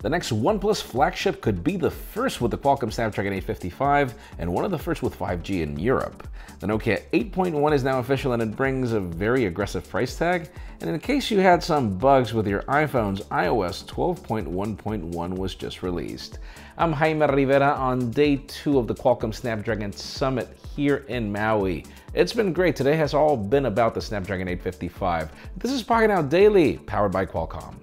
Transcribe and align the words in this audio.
The 0.00 0.08
next 0.08 0.30
OnePlus 0.30 0.80
flagship 0.80 1.40
could 1.40 1.64
be 1.64 1.76
the 1.76 1.90
first 1.90 2.40
with 2.40 2.52
the 2.52 2.56
Qualcomm 2.56 2.92
Snapdragon 2.92 3.32
855 3.32 4.14
and 4.38 4.52
one 4.52 4.64
of 4.64 4.70
the 4.70 4.78
first 4.78 5.02
with 5.02 5.18
5G 5.18 5.62
in 5.62 5.76
Europe. 5.76 6.28
The 6.60 6.68
Nokia 6.68 7.02
8.1 7.12 7.74
is 7.74 7.82
now 7.82 7.98
official 7.98 8.32
and 8.32 8.40
it 8.40 8.54
brings 8.54 8.92
a 8.92 9.00
very 9.00 9.46
aggressive 9.46 9.90
price 9.90 10.14
tag. 10.14 10.50
And 10.80 10.88
in 10.88 11.00
case 11.00 11.32
you 11.32 11.40
had 11.40 11.64
some 11.64 11.98
bugs 11.98 12.32
with 12.32 12.46
your 12.46 12.62
iPhones, 12.62 13.24
iOS 13.24 13.84
12.1.1 13.86 15.36
was 15.36 15.56
just 15.56 15.82
released. 15.82 16.38
I'm 16.76 16.92
Jaime 16.92 17.26
Rivera 17.26 17.72
on 17.72 18.12
day 18.12 18.36
two 18.46 18.78
of 18.78 18.86
the 18.86 18.94
Qualcomm 18.94 19.34
Snapdragon 19.34 19.92
Summit 19.92 20.56
here 20.76 21.04
in 21.08 21.32
Maui. 21.32 21.84
It's 22.14 22.32
been 22.32 22.52
great. 22.52 22.76
Today 22.76 22.94
has 22.94 23.14
all 23.14 23.36
been 23.36 23.66
about 23.66 23.94
the 23.94 24.00
Snapdragon 24.00 24.46
855. 24.46 25.32
This 25.56 25.72
is 25.72 25.82
Pocketnow 25.82 26.28
Daily, 26.28 26.78
powered 26.78 27.10
by 27.10 27.26
Qualcomm. 27.26 27.74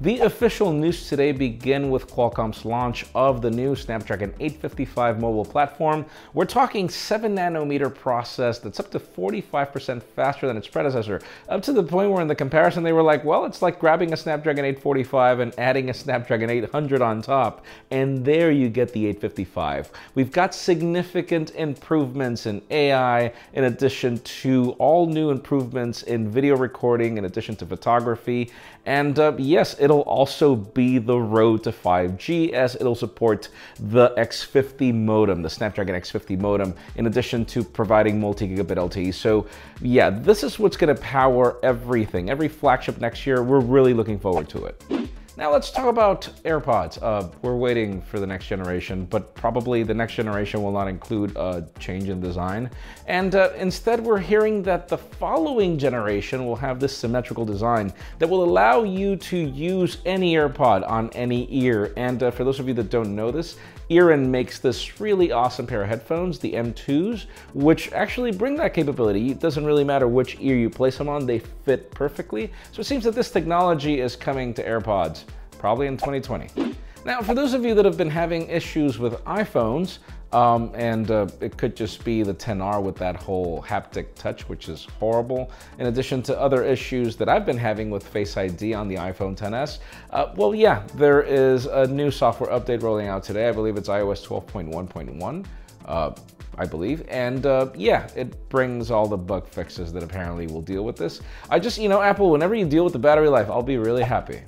The 0.00 0.20
official 0.20 0.72
news 0.72 1.08
today 1.08 1.32
begin 1.32 1.90
with 1.90 2.06
Qualcomm's 2.06 2.64
launch 2.64 3.04
of 3.16 3.42
the 3.42 3.50
new 3.50 3.74
Snapdragon 3.74 4.32
855 4.38 5.18
mobile 5.18 5.44
platform. 5.44 6.06
We're 6.34 6.44
talking 6.44 6.88
7 6.88 7.34
nanometer 7.34 7.92
process 7.92 8.60
that's 8.60 8.78
up 8.78 8.92
to 8.92 9.00
45% 9.00 10.00
faster 10.00 10.46
than 10.46 10.56
its 10.56 10.68
predecessor, 10.68 11.20
up 11.48 11.62
to 11.62 11.72
the 11.72 11.82
point 11.82 12.12
where 12.12 12.22
in 12.22 12.28
the 12.28 12.36
comparison 12.36 12.84
they 12.84 12.92
were 12.92 13.02
like, 13.02 13.24
well, 13.24 13.44
it's 13.44 13.60
like 13.60 13.80
grabbing 13.80 14.12
a 14.12 14.16
Snapdragon 14.16 14.64
845 14.64 15.40
and 15.40 15.58
adding 15.58 15.90
a 15.90 15.94
Snapdragon 15.94 16.48
800 16.48 17.02
on 17.02 17.20
top, 17.20 17.64
and 17.90 18.24
there 18.24 18.52
you 18.52 18.68
get 18.68 18.92
the 18.92 19.04
855. 19.06 19.90
We've 20.14 20.30
got 20.30 20.54
significant 20.54 21.56
improvements 21.56 22.46
in 22.46 22.62
AI 22.70 23.32
in 23.52 23.64
addition 23.64 24.20
to 24.20 24.76
all 24.78 25.08
new 25.08 25.30
improvements 25.30 26.04
in 26.04 26.30
video 26.30 26.56
recording 26.56 27.18
in 27.18 27.24
addition 27.24 27.56
to 27.56 27.66
photography, 27.66 28.52
and 28.86 29.18
uh, 29.18 29.32
yes, 29.36 29.74
it'll 29.88 30.02
also 30.02 30.54
be 30.54 30.98
the 30.98 31.18
road 31.18 31.64
to 31.64 31.72
5G 31.72 32.52
as 32.52 32.74
it'll 32.74 32.94
support 32.94 33.48
the 33.80 34.10
X50 34.18 34.94
modem, 34.94 35.42
the 35.42 35.50
Snapdragon 35.50 35.94
X50 35.94 36.38
modem, 36.38 36.74
in 36.96 37.06
addition 37.06 37.44
to 37.46 37.64
providing 37.64 38.20
multi-gigabit 38.20 38.76
LTE. 38.76 39.14
So 39.14 39.46
yeah, 39.80 40.10
this 40.10 40.42
is 40.42 40.58
what's 40.58 40.76
gonna 40.76 40.94
power 40.96 41.58
everything. 41.62 42.30
Every 42.30 42.48
flagship 42.48 43.00
next 43.00 43.26
year, 43.26 43.42
we're 43.42 43.60
really 43.60 43.94
looking 43.94 44.18
forward 44.18 44.48
to 44.50 44.66
it. 44.66 45.07
Now 45.38 45.52
let's 45.52 45.70
talk 45.70 45.86
about 45.86 46.28
AirPods. 46.44 47.00
Uh, 47.00 47.28
we're 47.42 47.54
waiting 47.54 48.02
for 48.02 48.18
the 48.18 48.26
next 48.26 48.48
generation, 48.48 49.04
but 49.04 49.36
probably 49.36 49.84
the 49.84 49.94
next 49.94 50.14
generation 50.14 50.64
will 50.64 50.72
not 50.72 50.88
include 50.88 51.36
a 51.36 51.64
change 51.78 52.08
in 52.08 52.20
design. 52.20 52.68
And 53.06 53.36
uh, 53.36 53.50
instead 53.56 54.00
we're 54.00 54.18
hearing 54.18 54.64
that 54.64 54.88
the 54.88 54.98
following 54.98 55.78
generation 55.78 56.44
will 56.44 56.56
have 56.56 56.80
this 56.80 56.96
symmetrical 56.96 57.44
design 57.44 57.92
that 58.18 58.28
will 58.28 58.42
allow 58.42 58.82
you 58.82 59.14
to 59.14 59.36
use 59.36 59.98
any 60.04 60.34
AirPod 60.34 60.84
on 60.90 61.08
any 61.10 61.46
ear. 61.52 61.92
And 61.96 62.20
uh, 62.20 62.32
for 62.32 62.42
those 62.42 62.58
of 62.58 62.66
you 62.66 62.74
that 62.74 62.90
don't 62.90 63.14
know 63.14 63.30
this, 63.30 63.58
Earin 63.90 64.30
makes 64.30 64.58
this 64.58 65.00
really 65.00 65.32
awesome 65.32 65.66
pair 65.66 65.82
of 65.82 65.88
headphones, 65.88 66.38
the 66.38 66.52
M2s, 66.52 67.24
which 67.54 67.90
actually 67.92 68.32
bring 68.32 68.54
that 68.56 68.74
capability. 68.74 69.30
It 69.30 69.40
doesn't 69.40 69.64
really 69.64 69.84
matter 69.84 70.06
which 70.06 70.36
ear 70.40 70.56
you 70.56 70.68
place 70.68 70.98
them 70.98 71.08
on, 71.08 71.24
they 71.24 71.38
fit 71.38 71.90
perfectly. 71.90 72.52
So 72.72 72.80
it 72.80 72.84
seems 72.84 73.04
that 73.04 73.14
this 73.14 73.30
technology 73.30 74.00
is 74.00 74.14
coming 74.14 74.52
to 74.54 74.66
AirPods, 74.66 75.24
probably 75.58 75.86
in 75.86 75.96
2020. 75.96 76.74
Now, 77.04 77.22
for 77.22 77.34
those 77.34 77.54
of 77.54 77.64
you 77.64 77.74
that 77.74 77.84
have 77.84 77.96
been 77.96 78.10
having 78.10 78.48
issues 78.48 78.98
with 78.98 79.14
iPhones, 79.24 79.98
um, 80.32 80.72
and 80.74 81.10
uh, 81.10 81.26
it 81.40 81.56
could 81.56 81.74
just 81.74 82.04
be 82.04 82.22
the 82.22 82.34
10R 82.34 82.82
with 82.82 82.96
that 82.96 83.16
whole 83.16 83.62
haptic 83.62 84.14
touch, 84.14 84.48
which 84.48 84.68
is 84.68 84.86
horrible, 84.98 85.50
in 85.78 85.86
addition 85.86 86.22
to 86.24 86.38
other 86.38 86.64
issues 86.64 87.16
that 87.16 87.28
I've 87.28 87.46
been 87.46 87.56
having 87.56 87.90
with 87.90 88.06
Face 88.06 88.36
ID 88.36 88.74
on 88.74 88.88
the 88.88 88.96
iPhone 88.96 89.36
10s. 89.36 89.78
Uh, 90.10 90.32
well, 90.36 90.54
yeah, 90.54 90.82
there 90.96 91.22
is 91.22 91.66
a 91.66 91.86
new 91.86 92.10
software 92.10 92.50
update 92.50 92.82
rolling 92.82 93.08
out 93.08 93.22
today. 93.22 93.48
I 93.48 93.52
believe 93.52 93.76
it's 93.76 93.88
iOS 93.88 94.26
12.1.1. 94.26 95.46
Uh, 95.86 96.14
I 96.58 96.66
believe. 96.66 97.06
And 97.08 97.46
uh, 97.46 97.70
yeah, 97.76 98.08
it 98.16 98.48
brings 98.48 98.90
all 98.90 99.06
the 99.06 99.16
bug 99.16 99.46
fixes 99.46 99.92
that 99.92 100.02
apparently 100.02 100.48
will 100.48 100.60
deal 100.60 100.84
with 100.84 100.96
this. 100.96 101.20
I 101.48 101.60
just, 101.60 101.78
you 101.78 101.88
know, 101.88 102.02
Apple, 102.02 102.30
whenever 102.30 102.54
you 102.54 102.66
deal 102.66 102.82
with 102.82 102.92
the 102.92 102.98
battery 102.98 103.28
life, 103.28 103.48
I'll 103.48 103.62
be 103.62 103.78
really 103.78 104.02
happy. 104.02 104.40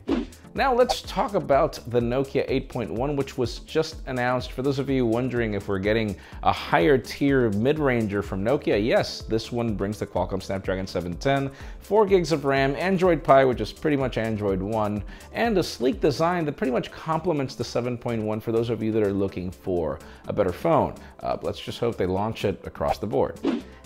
Now 0.52 0.74
let's 0.74 1.02
talk 1.02 1.34
about 1.34 1.78
the 1.86 2.00
Nokia 2.00 2.48
8.1, 2.68 3.14
which 3.14 3.38
was 3.38 3.60
just 3.60 3.98
announced. 4.06 4.50
For 4.50 4.62
those 4.62 4.80
of 4.80 4.90
you 4.90 5.06
wondering 5.06 5.54
if 5.54 5.68
we're 5.68 5.78
getting 5.78 6.16
a 6.42 6.52
higher 6.52 6.98
tier 6.98 7.50
mid-ranger 7.50 8.20
from 8.20 8.44
Nokia, 8.44 8.84
yes, 8.84 9.22
this 9.22 9.52
one 9.52 9.74
brings 9.74 10.00
the 10.00 10.08
Qualcomm 10.08 10.42
Snapdragon 10.42 10.88
710, 10.88 11.52
4 11.78 12.04
gigs 12.04 12.32
of 12.32 12.44
RAM, 12.44 12.74
Android 12.74 13.22
Pie, 13.22 13.44
which 13.44 13.60
is 13.60 13.72
pretty 13.72 13.96
much 13.96 14.18
Android 14.18 14.60
One, 14.60 15.04
and 15.32 15.56
a 15.56 15.62
sleek 15.62 16.00
design 16.00 16.44
that 16.46 16.56
pretty 16.56 16.72
much 16.72 16.90
complements 16.90 17.54
the 17.54 17.62
7.1 17.62 18.42
for 18.42 18.50
those 18.50 18.70
of 18.70 18.82
you 18.82 18.90
that 18.90 19.04
are 19.04 19.12
looking 19.12 19.52
for 19.52 20.00
a 20.26 20.32
better 20.32 20.52
phone. 20.52 20.96
Uh, 21.20 21.36
let's 21.42 21.60
just 21.60 21.78
hope 21.78 21.96
they 21.96 22.06
launch 22.06 22.44
it 22.44 22.60
across 22.66 22.98
the 22.98 23.06
board. 23.06 23.38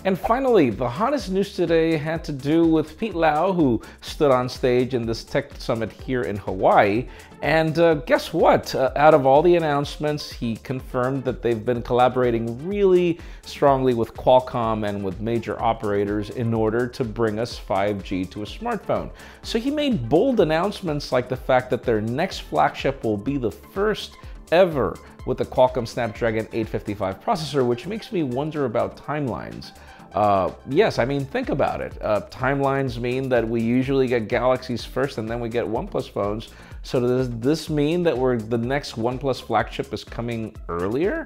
And 0.05 0.19
finally, 0.19 0.69
the 0.69 0.87
hottest 0.87 1.31
news 1.31 1.55
today 1.55 1.97
had 1.97 2.23
to 2.25 2.31
do 2.31 2.63
with 2.67 2.95
Pete 2.95 3.15
Lau, 3.15 3.51
who 3.51 3.81
stood 4.01 4.29
on 4.29 4.47
stage 4.47 4.93
in 4.93 5.03
this 5.03 5.23
tech 5.23 5.59
summit 5.59 5.91
here 5.91 6.21
in 6.21 6.37
Hawaii. 6.37 7.07
And 7.41 7.79
uh, 7.79 7.95
guess 7.95 8.31
what? 8.31 8.75
Uh, 8.75 8.91
out 8.97 9.15
of 9.15 9.25
all 9.25 9.41
the 9.41 9.55
announcements, 9.55 10.31
he 10.31 10.57
confirmed 10.57 11.23
that 11.23 11.41
they've 11.41 11.65
been 11.65 11.81
collaborating 11.81 12.67
really 12.67 13.19
strongly 13.41 13.95
with 13.95 14.13
Qualcomm 14.13 14.87
and 14.87 15.03
with 15.03 15.21
major 15.21 15.59
operators 15.59 16.29
in 16.29 16.53
order 16.53 16.85
to 16.87 17.03
bring 17.03 17.39
us 17.39 17.59
5G 17.59 18.29
to 18.29 18.43
a 18.43 18.45
smartphone. 18.45 19.09
So 19.41 19.57
he 19.57 19.71
made 19.71 20.07
bold 20.07 20.39
announcements 20.39 21.11
like 21.11 21.29
the 21.29 21.35
fact 21.35 21.71
that 21.71 21.81
their 21.81 21.99
next 21.99 22.41
flagship 22.41 23.03
will 23.03 23.17
be 23.17 23.37
the 23.37 23.51
first 23.51 24.17
ever 24.51 24.99
with 25.25 25.39
the 25.39 25.45
Qualcomm 25.45 25.87
Snapdragon 25.87 26.45
855 26.51 27.23
processor, 27.23 27.65
which 27.65 27.87
makes 27.87 28.11
me 28.11 28.21
wonder 28.21 28.65
about 28.65 28.97
timelines. 28.97 29.71
Uh, 30.13 30.51
yes, 30.69 30.97
I 30.99 31.05
mean, 31.05 31.25
think 31.25 31.49
about 31.49 31.81
it. 31.81 31.93
Uh, 32.01 32.21
timelines 32.31 32.97
mean 32.97 33.27
that 33.29 33.47
we 33.47 33.61
usually 33.61 34.07
get 34.07 34.27
Galaxies 34.27 34.85
first 34.85 35.17
and 35.17 35.29
then 35.29 35.39
we 35.39 35.49
get 35.49 35.65
OnePlus 35.65 36.09
phones. 36.09 36.49
So 36.83 36.99
does 36.99 37.29
this 37.39 37.69
mean 37.69 38.03
that 38.03 38.17
we're 38.17 38.37
the 38.37 38.57
next 38.57 38.93
OnePlus 38.93 39.41
flagship 39.41 39.93
is 39.93 40.03
coming 40.03 40.55
earlier? 40.69 41.25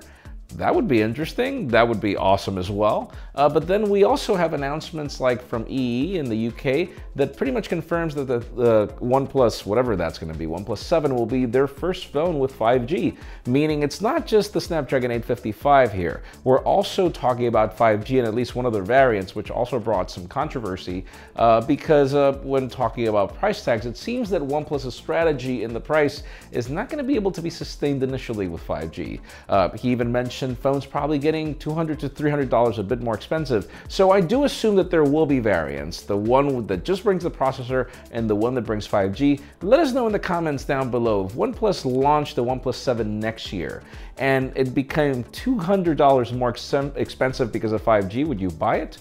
That 0.55 0.73
would 0.73 0.87
be 0.87 1.01
interesting. 1.01 1.67
That 1.67 1.87
would 1.87 2.01
be 2.01 2.17
awesome 2.17 2.57
as 2.57 2.71
well. 2.71 3.13
Uh, 3.35 3.47
but 3.47 3.67
then 3.67 3.87
we 3.87 4.03
also 4.03 4.35
have 4.35 4.53
announcements 4.53 5.19
like 5.19 5.47
from 5.47 5.65
EE 5.69 6.17
in 6.17 6.27
the 6.27 6.47
UK 6.47 6.89
that 7.15 7.37
pretty 7.37 7.51
much 7.51 7.69
confirms 7.69 8.15
that 8.15 8.25
the, 8.25 8.39
the 8.55 8.87
OnePlus, 8.99 9.65
whatever 9.65 9.95
that's 9.95 10.17
going 10.17 10.33
to 10.33 10.37
be, 10.37 10.47
OnePlus 10.47 10.79
7 10.79 11.15
will 11.15 11.27
be 11.27 11.45
their 11.45 11.67
first 11.67 12.07
phone 12.07 12.39
with 12.39 12.57
5G, 12.57 13.15
meaning 13.45 13.83
it's 13.83 14.01
not 14.01 14.25
just 14.25 14.51
the 14.51 14.59
Snapdragon 14.59 15.11
855 15.11 15.93
here. 15.93 16.23
We're 16.43 16.63
also 16.63 17.09
talking 17.09 17.45
about 17.45 17.77
5G 17.77 18.17
in 18.17 18.25
at 18.25 18.33
least 18.33 18.55
one 18.55 18.65
of 18.65 18.73
their 18.73 18.83
variants, 18.83 19.35
which 19.35 19.51
also 19.51 19.77
brought 19.77 20.09
some 20.09 20.27
controversy 20.27 21.05
uh, 21.35 21.61
because 21.61 22.15
uh, 22.15 22.33
when 22.43 22.69
talking 22.69 23.07
about 23.07 23.35
price 23.35 23.63
tags, 23.63 23.85
it 23.85 23.97
seems 23.97 24.31
that 24.31 24.41
OnePlus's 24.41 24.95
strategy 24.95 25.63
in 25.63 25.73
the 25.73 25.79
price 25.79 26.23
is 26.51 26.69
not 26.69 26.89
going 26.89 26.97
to 26.97 27.03
be 27.03 27.15
able 27.15 27.31
to 27.31 27.41
be 27.41 27.51
sustained 27.51 28.01
initially 28.01 28.47
with 28.47 28.65
5G. 28.65 29.19
Uh, 29.47 29.69
he 29.77 29.89
even 29.91 30.11
mentioned 30.11 30.38
phones 30.55 30.85
probably 30.85 31.19
getting 31.19 31.55
200 31.55 31.99
to 31.99 32.09
$300 32.09 32.77
a 32.77 32.83
bit 32.83 33.01
more 33.01 33.15
expensive. 33.15 33.71
So 33.87 34.11
I 34.11 34.21
do 34.21 34.45
assume 34.45 34.75
that 34.75 34.89
there 34.89 35.03
will 35.03 35.25
be 35.25 35.39
variants. 35.39 36.01
The 36.01 36.17
one 36.17 36.65
that 36.67 36.83
just 36.83 37.03
brings 37.03 37.23
the 37.23 37.31
processor 37.31 37.89
and 38.11 38.29
the 38.29 38.35
one 38.35 38.53
that 38.55 38.63
brings 38.63 38.87
5G. 38.87 39.41
Let 39.61 39.79
us 39.79 39.91
know 39.91 40.07
in 40.07 40.13
the 40.13 40.19
comments 40.19 40.63
down 40.63 40.89
below. 40.89 41.25
If 41.25 41.33
OnePlus 41.33 41.85
launched 41.85 42.35
the 42.35 42.43
OnePlus 42.43 42.75
7 42.75 43.19
next 43.19 43.51
year 43.53 43.83
and 44.17 44.51
it 44.55 44.73
became 44.73 45.23
$200 45.25 46.37
more 46.37 46.49
ex 46.49 46.73
expensive 46.95 47.51
because 47.51 47.71
of 47.71 47.83
5G, 47.83 48.25
would 48.25 48.39
you 48.39 48.49
buy 48.49 48.77
it? 48.77 48.97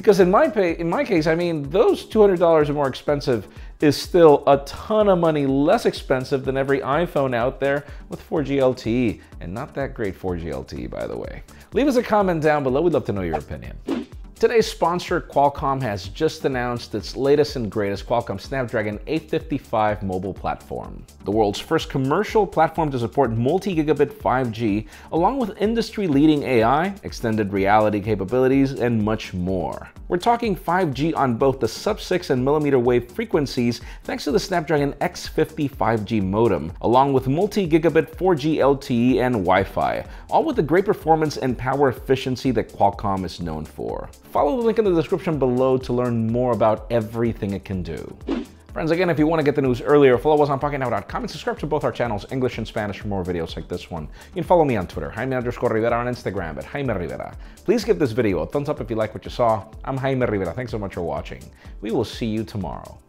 Because 0.00 0.18
in 0.18 0.30
my 0.30 0.48
pay, 0.48 0.78
in 0.78 0.88
my 0.88 1.04
case, 1.04 1.26
I 1.26 1.34
mean, 1.34 1.68
those 1.68 2.06
$200 2.06 2.40
are 2.40 2.72
more 2.72 2.88
expensive 2.88 3.46
is 3.82 3.98
still 3.98 4.42
a 4.46 4.56
ton 4.64 5.10
of 5.10 5.18
money 5.18 5.44
less 5.44 5.84
expensive 5.84 6.42
than 6.46 6.56
every 6.56 6.80
iPhone 6.80 7.34
out 7.34 7.60
there 7.60 7.84
with 8.08 8.26
4G 8.26 8.56
LTE, 8.56 9.20
and 9.40 9.52
not 9.52 9.74
that 9.74 9.92
great 9.92 10.18
4G 10.18 10.44
LTE, 10.44 10.88
by 10.88 11.06
the 11.06 11.14
way. 11.14 11.42
Leave 11.74 11.86
us 11.86 11.96
a 11.96 12.02
comment 12.02 12.42
down 12.42 12.62
below. 12.62 12.80
We'd 12.80 12.94
love 12.94 13.04
to 13.04 13.12
know 13.12 13.20
your 13.20 13.36
opinion. 13.36 13.76
Today's 14.40 14.66
sponsor, 14.66 15.20
Qualcomm, 15.20 15.82
has 15.82 16.08
just 16.08 16.46
announced 16.46 16.94
its 16.94 17.14
latest 17.14 17.56
and 17.56 17.70
greatest 17.70 18.06
Qualcomm 18.06 18.40
Snapdragon 18.40 18.98
855 19.06 20.02
mobile 20.02 20.32
platform. 20.32 21.04
The 21.26 21.30
world's 21.30 21.58
first 21.58 21.90
commercial 21.90 22.46
platform 22.46 22.90
to 22.92 22.98
support 22.98 23.32
multi-gigabit 23.32 24.10
5G, 24.10 24.88
along 25.12 25.40
with 25.40 25.60
industry-leading 25.60 26.44
AI, 26.44 26.94
extended 27.02 27.52
reality 27.52 28.00
capabilities, 28.00 28.72
and 28.72 29.04
much 29.04 29.34
more. 29.34 29.90
We're 30.08 30.16
talking 30.16 30.56
5G 30.56 31.14
on 31.14 31.36
both 31.36 31.60
the 31.60 31.68
sub-6 31.68 32.30
and 32.30 32.44
millimeter 32.44 32.78
wave 32.78 33.12
frequencies 33.12 33.82
thanks 34.04 34.24
to 34.24 34.32
the 34.32 34.40
Snapdragon 34.40 34.94
X50 34.94 35.70
5G 35.70 36.20
modem, 36.20 36.72
along 36.80 37.12
with 37.12 37.28
multi-gigabit 37.28 38.16
4G 38.16 38.56
LTE 38.56 39.18
and 39.18 39.34
Wi-Fi, 39.34 40.04
all 40.30 40.44
with 40.44 40.56
the 40.56 40.62
great 40.62 40.86
performance 40.86 41.36
and 41.36 41.56
power 41.56 41.90
efficiency 41.90 42.50
that 42.52 42.72
Qualcomm 42.72 43.24
is 43.24 43.38
known 43.38 43.64
for. 43.64 44.08
Follow 44.30 44.56
the 44.56 44.62
link 44.62 44.78
in 44.78 44.84
the 44.84 44.94
description 44.94 45.40
below 45.40 45.76
to 45.76 45.92
learn 45.92 46.30
more 46.30 46.52
about 46.52 46.86
everything 46.92 47.52
it 47.52 47.64
can 47.64 47.82
do. 47.82 48.16
Friends, 48.72 48.92
again, 48.92 49.10
if 49.10 49.18
you 49.18 49.26
want 49.26 49.40
to 49.40 49.44
get 49.44 49.56
the 49.56 49.62
news 49.62 49.80
earlier, 49.80 50.16
follow 50.16 50.40
us 50.40 50.48
on 50.48 50.60
PocketNow.com 50.60 51.22
and 51.24 51.28
subscribe 51.28 51.58
to 51.58 51.66
both 51.66 51.82
our 51.82 51.90
channels, 51.90 52.24
English 52.30 52.58
and 52.58 52.66
Spanish, 52.66 53.00
for 53.00 53.08
more 53.08 53.24
videos 53.24 53.56
like 53.56 53.66
this 53.66 53.90
one. 53.90 54.04
You 54.04 54.34
can 54.34 54.44
follow 54.44 54.64
me 54.64 54.76
on 54.76 54.86
Twitter, 54.86 55.10
Jaime 55.10 55.34
underscore 55.34 55.70
Rivera, 55.70 55.98
on 55.98 56.06
Instagram 56.06 56.56
at 56.58 56.64
Jaime 56.64 56.94
Rivera. 56.94 57.36
Please 57.64 57.82
give 57.82 57.98
this 57.98 58.12
video 58.12 58.38
a 58.38 58.46
thumbs 58.46 58.68
up 58.68 58.80
if 58.80 58.88
you 58.88 58.94
like 58.94 59.12
what 59.14 59.24
you 59.24 59.32
saw. 59.32 59.64
I'm 59.84 59.96
Jaime 59.96 60.24
Rivera. 60.24 60.52
Thanks 60.52 60.70
so 60.70 60.78
much 60.78 60.94
for 60.94 61.02
watching. 61.02 61.42
We 61.80 61.90
will 61.90 62.04
see 62.04 62.26
you 62.26 62.44
tomorrow. 62.44 63.00